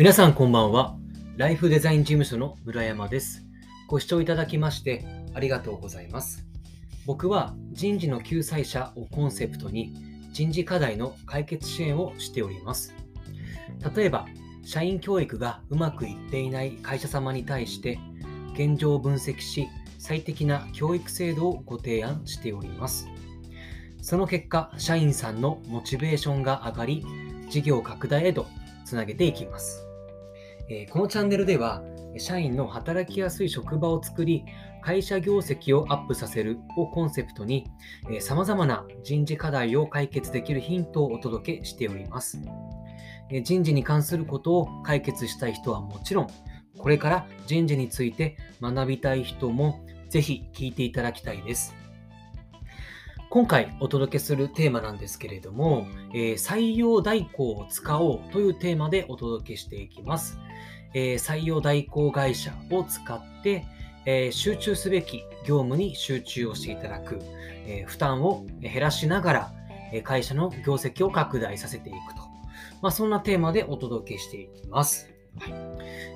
[0.00, 0.96] 皆さんこんばんは。
[1.36, 3.44] ライフデザイン事務所の村山です。
[3.86, 6.46] ご視聴いただきましてありがとうございます。
[7.04, 9.92] 僕は人事の救済者をコンセプトに
[10.32, 12.94] 人事課題の解決支援をしております。
[13.94, 14.26] 例えば、
[14.64, 17.98] 社員教育がうまくいっていない会社様に対して
[18.54, 23.06] 現状を分析し最適な教育制度をご提案しております。
[24.00, 27.04] その結果、社員さんのモチベーションが上がり、
[27.50, 28.46] 事業拡大へと
[28.86, 29.89] つなげていきます。
[30.72, 31.82] えこのチャンネルでは、
[32.16, 34.44] 社員の働きやすい職場を作り、
[34.82, 37.66] 会社業績をアップさせるをコンセプトに、
[38.20, 42.40] さまざまな人事課題を解決できるヒントをお届けしております。
[43.42, 46.28] 人事に関することを解決したい人はもちろん、
[46.78, 51.74] これから人事について学びたい人もぜひ聞いていただきたいです。
[53.30, 60.36] 今回お届けするテーマなんですけれども、えー採用代行を使おうというテーマでお届けしていきます。
[60.94, 63.64] えー採用代行会社を使って、
[64.04, 67.20] えー集中すべき業務に集中をしていただく、
[67.66, 69.52] えー負担を減らしながら、
[69.92, 72.22] えー会社の業績を拡大させていくと。
[72.82, 75.08] まあ、そんなテーマでお届けしていきます。
[75.38, 75.54] はい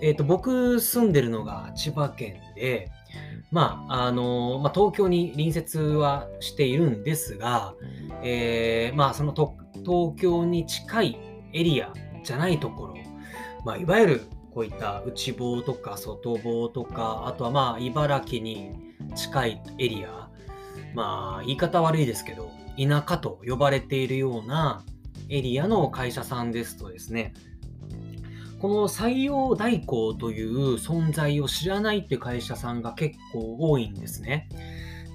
[0.00, 2.90] えー、と僕住んでるのが千葉県で、
[3.52, 7.74] まああのまあ、東京に隣接はしているんですが、
[8.22, 11.18] えーまあ、そのと東京に近い
[11.52, 11.92] エリア
[12.24, 12.96] じゃないところ、
[13.64, 14.20] まあ、いわゆる
[14.54, 20.32] こういった内房とか外房とかあとはまあ茨城に近いエリア。
[20.94, 24.82] まあ言い方悪いですけど田舎と呼ばれているような
[25.28, 27.32] エリアの会社さんですとですね
[28.62, 34.48] この採用代行という存在を知らないって会社さんが結構多いんですね。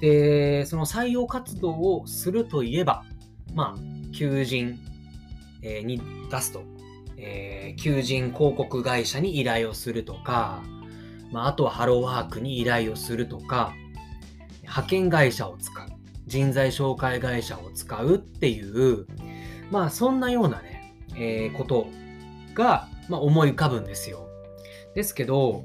[0.02, 3.06] で、その採用活動をするといえば、
[3.56, 4.78] まあ、求人、
[5.62, 6.62] えに出すと、
[7.16, 10.61] えー求人広告会社に依頼をするとか、
[11.32, 13.72] まあ、あとはハローワークに依頼をするとか、
[14.64, 15.88] 派遣会社を使う、
[16.26, 19.05] 人材紹介会社を使うっていう、
[19.72, 21.88] まあ、そんなようなね、えーこと
[22.54, 24.28] が、まあ、思い浮かぶんですよ。
[24.98, 25.64] ですけど、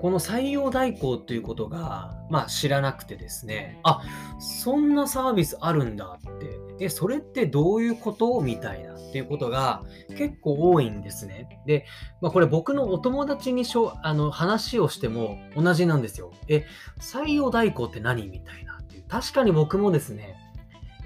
[0.00, 4.02] この採用代行ということが、まあ、知らなくてですね、あ
[4.40, 9.84] そんなサービスあるんだって、え、それってどういうことみたいなっていうことが
[10.16, 11.60] 結構多いんですね。
[11.64, 11.86] で、
[12.20, 16.32] まあ、これ僕のお友達にしょあの話をしても同じなんですよ。
[16.48, 16.66] え、
[16.98, 19.04] 採用代行って何みたいなっていう。
[19.06, 20.34] 確かに僕もですね、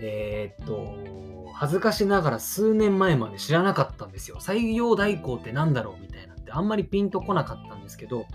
[0.00, 4.36] えーっと、恥ずかしながら数年前まで知らなかったんですよ。
[4.40, 8.26] 採用代行って何だろうみたいなってあんまりピンとこなかったんですけど、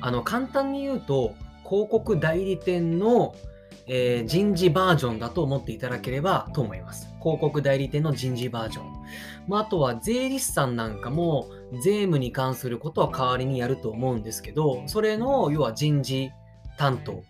[0.00, 3.34] あの、簡単に言うと、広告代理店の、
[3.86, 7.08] えー人事バージョンだと思っていただければと思います。
[7.20, 8.86] 広告代理店の人事バージョン。
[9.48, 11.48] まあ、あとは税理士さんなんかも
[11.82, 16.30] 税務に関することは代わりにやると思うんですけど、それの要は人事
[16.78, 17.22] 担当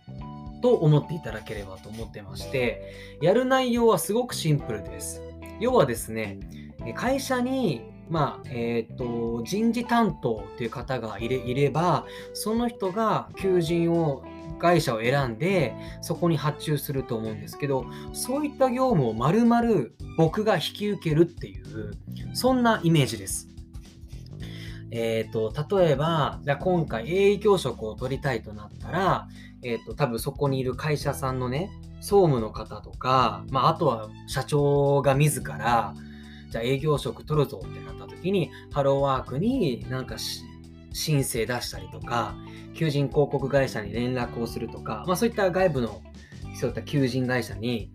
[0.63, 5.21] と思っていただければと思ってまして、やる内容はすごくシンプルです。
[5.59, 6.39] 要はですね、
[6.85, 14.23] え会社に、まあ、えっ、と、人事担当っていう方がいれいれば、その人が求人を、
[14.59, 19.63] 会社を選んで、そこに発注すると思うんですけど、そういった業務を丸々
[20.17, 21.91] 僕が引き受けるっていう、
[22.33, 23.52] そんなイメージです。
[24.95, 29.27] えっ、と、例えば、じゃ今回営業職を取りたいとなったら、
[29.63, 35.95] えっ、と、多分そこにいる会社さんのね、総務の方とか、まあ、あとは社長が自ら、
[36.51, 40.17] じゃあ営業職取るぞってなった時に、ハローワークになんか
[40.91, 42.35] 申請出したりとか、
[42.75, 46.03] 求人広告会社に連絡をするとか、まあそういった外部の
[46.53, 47.89] そういった求人会社に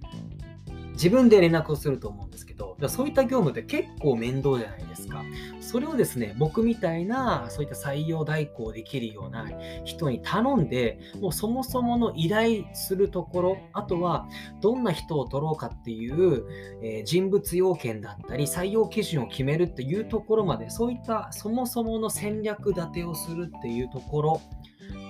[0.95, 5.23] 自分で連絡をすると思うんですけど、そういった業務って結構面倒じゃないですか。
[5.69, 9.47] それをですね、僕みたいなそういった採用代行できるような
[9.84, 14.27] 人に頼んで、もうそもそもの依頼するところ、あとは
[14.62, 16.47] どんな人を取ろうかっていう、
[16.82, 24.41] えー人物要件だったり、採用基準を決めるっていうところまで、そういったそもそもの戦略立てをするっていうところ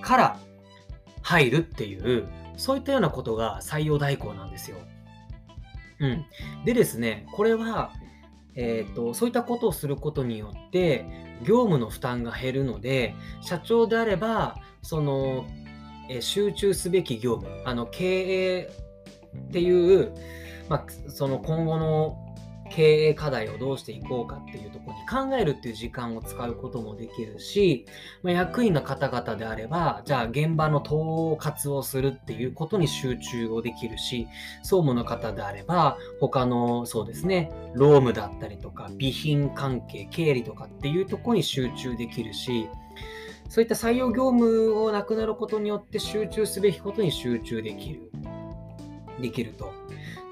[0.03, 0.41] から
[1.23, 2.27] 入るっていう、
[2.57, 4.77] そういったようなことが採用代行なんですよ。
[6.01, 6.25] うん。
[6.65, 7.93] でですね、これは、
[8.61, 11.05] えー、とそういったことをすることによって
[11.45, 15.47] 業務の負担が減るので社長であればその、
[16.11, 18.71] え集中すべき業務あの経営
[19.37, 20.13] っていう、
[20.69, 22.28] まあ、その今後の
[22.71, 27.87] 経営課題をどうしていこうかっていうところに考えるっていう時間を使うこともできるし、
[28.23, 34.29] まあ、役員の方々であれば、じゃあ現場の統括をするっていうことに集中をできるし、
[34.63, 42.69] 総務の方であれば、他のそうですね、労務だったりとか、備品関係、経理とかっていうとこに集中できるし、
[43.49, 48.11] そういった採用業務をなくなることによって集中すべきことに集中できる。
[49.21, 49.73] できると。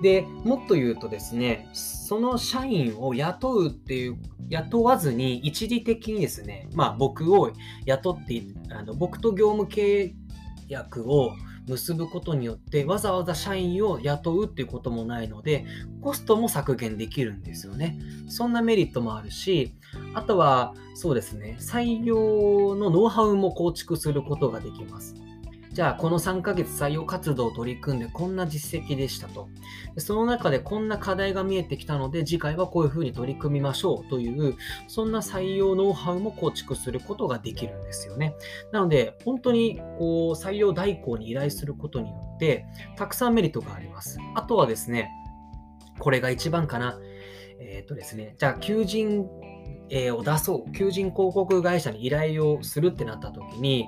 [0.03, 4.17] で、もっと言うとですね、その社員を雇うっていう、
[4.49, 7.53] 雇わずに一時的にですね、まあ僕を
[7.85, 10.13] 雇って、あの僕と業務契
[10.69, 11.33] 約を
[11.69, 15.65] 結ぶことによってわざわざ社員を雇うっていうこともないので
[16.01, 17.99] コストも削減できるんですよね。
[18.29, 19.75] そんなメリットもあるし
[20.15, 25.15] あとはそうですね採用のノウハウも構築することができます。
[25.77, 29.51] じゃあこの3ヶ月採用活動を取り組んでこんな実績でしたと。
[29.99, 34.57] その中でこんな課題が見えてきたので次回はこういうふうに取り組みましょうという
[34.89, 38.35] そんな採用ノウハウも構築することができるんですよね。
[38.73, 42.65] なので本当にこう採用代行に依頼することによって
[42.97, 44.19] たくさんメリットがあります。
[44.35, 45.11] あとはですね、
[45.99, 46.99] これが一番かな。
[47.61, 49.27] えっ、とですね、じゃあ求人
[49.91, 53.87] えを出そう、求人広告会社に依頼をするってなった時に、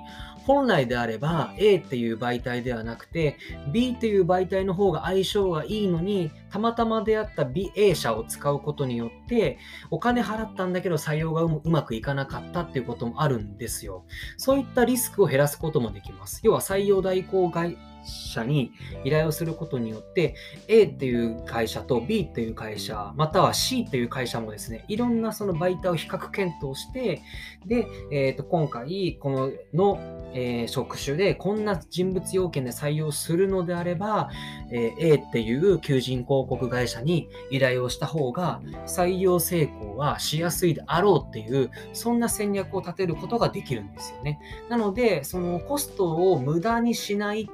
[0.49, 3.37] 本来であれば A っていう媒体ではなくて
[3.71, 9.59] B っていう媒体の方が相性がいいのにたまたま出会った B A 社を使うことによって
[9.91, 14.05] お金払ったんだけど採用がうまくいかなかったっていうこともあるんですよ。
[14.37, 16.41] そういったリスクを減らすこともできます。
[16.43, 18.71] 要は採用代行会社に
[19.03, 20.35] 依頼をすることによって
[20.67, 27.21] A っていう会社と B っていう会社または C っていう会社もですねいろんなその媒体を比較検討して
[27.65, 29.99] で、えー、と今回このの、
[30.33, 34.29] えー、職種でこんな人物要件で採用するのであれば、
[34.71, 44.39] えー、A っていう求人広告会社に依頼をした方が採用成功はしやすいであろうっていうそんな戦略を立てることができるんですよね。
[44.69, 47.49] なのでそのコストを無駄にしない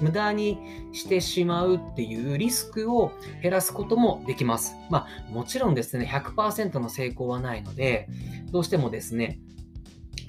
[0.00, 0.58] 無駄に
[0.92, 3.12] してしまうっていうリスクを
[3.42, 4.74] 減らすこともできます。
[4.90, 8.08] まあ、もちろんですね、100%の成功はないので、
[8.50, 9.38] どうしてもですね、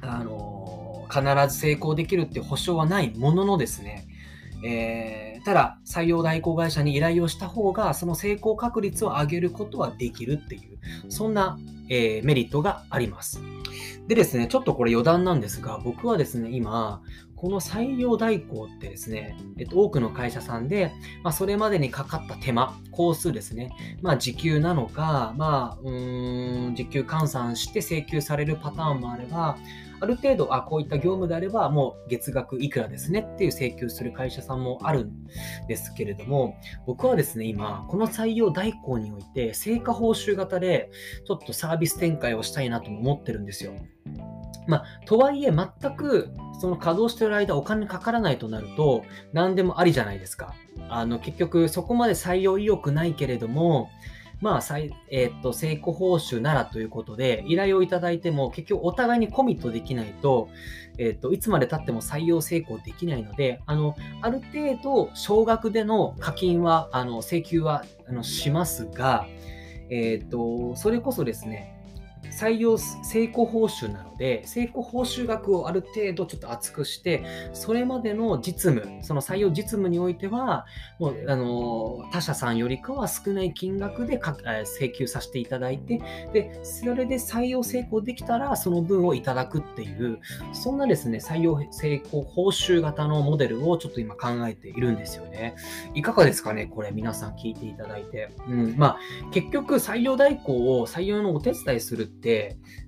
[0.02, 1.24] あの必
[1.54, 4.08] ず成功できるって保証はないもののですね、
[4.64, 10.78] えー、ただ採用代行会社に依頼をした方がその成功確率を上げることはできるっていう
[11.12, 11.58] そんな、
[11.90, 13.42] えー、メリットがあります。
[14.08, 17.02] でですね、ちょっとこれ余談なんですが、僕はですね、今、
[17.36, 20.92] この採用代行ってですね、えっと、多くの会社さんで、
[21.24, 23.70] まあ、それまでにかかった手間、工数ですね、
[24.02, 29.58] まあ、時給なのか、まあ、うーん、時給換算して請求されるパターンもあれば、
[30.00, 35.28] ある程度、あ、こういった業務であれば、もう月額いくらですねっていう請求する会社さんもあるん
[35.68, 36.56] ですけれども、
[36.86, 40.92] 僕はですね、今、この採用代行において、成果報酬型で、
[41.26, 43.74] ちょっとサービス展開をしたいなと思ってるんですよ。
[44.68, 46.30] まあ、とはいえ、全く
[46.60, 49.04] その稼働してる間お金かからないとなると、
[49.34, 50.56] 何でもありじゃないですか。
[50.90, 53.90] あの、結局、そこまで採用意欲ないけれども、
[54.40, 54.78] まあ、
[55.10, 60.50] えー、っと、成功報酬ならということで、依頼をいただいても、結局お互いにコミットできないと、
[61.00, 69.28] えー、っと、いつまで経っても採用成功できないので、あの、ある程度、少額での課金は、あの、請求は、あの、しますが、
[69.90, 71.77] え、っと、それこそですね、
[72.38, 80.68] 採用成功報酬なので、成功報酬額をある程度ちょっと厚くして、それまでの実務、その採用実務においては、
[81.00, 84.20] もうあの他社さんよりかは少ない金額で
[84.66, 86.00] 請求させていただいて、
[86.32, 90.20] で、それで採用成功できたら、その分をいただくっていう、
[90.54, 95.56] そんなですね、採用成功報酬型のモデルをちょっと今考えているんですよね。
[95.96, 98.30] いかがですかねこれ皆さん聞いていただいて。
[98.48, 99.00] うん、まあ、
[99.32, 102.27] 結局採用代行を採用のお手伝いするって、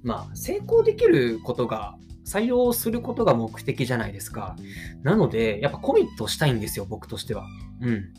[0.04, 4.56] まあ、成功できることが、採用することが目的じゃないですか。
[5.02, 7.48] なので、やっぱコミットしたいんですよ、僕としては。
[7.82, 8.14] うん。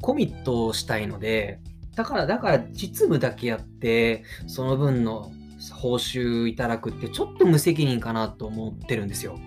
[0.00, 1.60] コミットしたいので、
[1.96, 5.30] だから、だから実務だけやって、その分の
[5.72, 9.38] 報酬いただくってちょっと無責任かなと思ってるんですよ。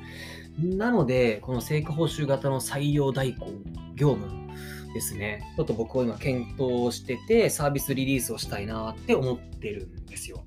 [0.59, 3.47] なので、この成果報酬型の採用代行
[3.95, 4.46] 業務
[4.93, 10.45] ですね、ちょっと僕は今検討してて、サービスリリースをしたいなって思ってるんですよ。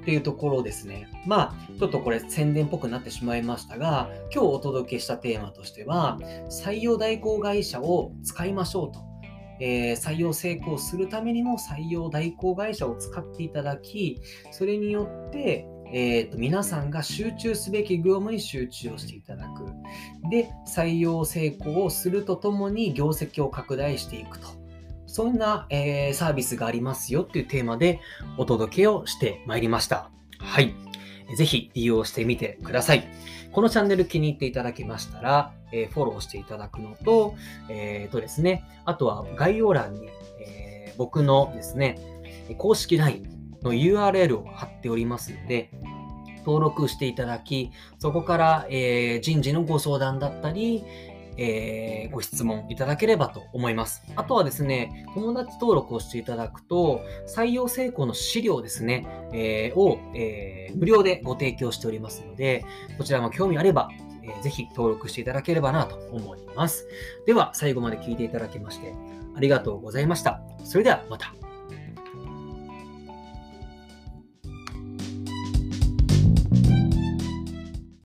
[0.00, 1.08] っていうところですね。
[1.26, 6.18] まあ、ちょっとこれ宣伝っぽくなってしまいましたが、今日お届けしたテーマとしては、
[6.50, 9.00] 採用代行会社を使いましょうと。
[9.60, 14.20] えー、採用成功するためにも採用代行会社を使っていただき、
[14.50, 19.66] それによって、えーと、皆さんが集中すべき業務に集中をしていただく。
[20.32, 24.48] で、採用成功をするとともに業績を拡大していくと。
[25.06, 28.00] そんな、えー、サービスがありますよっていうテーマで
[28.38, 30.10] お届けをしてまいりました。
[30.38, 30.74] はい。
[31.36, 33.06] ぜひ利用してみてください。
[33.52, 37.34] このチャンネル気に入っていただけましたら、えー、フォローしていただくのと、
[37.68, 40.08] えー、とですね、あとは概要欄に、
[40.40, 41.98] え、僕のですね、
[42.56, 43.28] 公式 LINE
[43.62, 45.70] の URL を貼っておりますので、
[46.44, 50.84] 登録していただき、そこから、えー、人事のご相談だったり、
[51.36, 54.02] えー、ご質問いただければと思います。
[54.16, 62.64] あとはですね、友達登録をしていただくと、採用成功の資料ですね、えー、を、えー、無料でご提供しておりますので、
[62.98, 63.88] こちらも興味あれば、
[64.22, 66.86] えー、ぜひ登録していただければなと思います。
[67.26, 68.92] では、最後まで聞いていただきまして、
[69.34, 70.42] ありがとうございました。
[70.64, 71.41] それではまた。